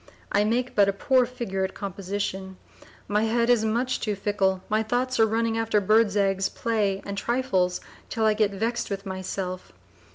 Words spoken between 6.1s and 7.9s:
eggs, play and trifles